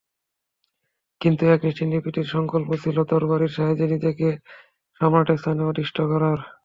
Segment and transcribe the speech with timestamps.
[1.21, 4.27] কিন্তু, এক নিষ্ঠুর নৃপতির সংকল্প ছিল তরবারির সাহায্যে নিজেকে
[5.01, 6.39] সম্রাটের স্থানে অধিষ্ঠিত করার!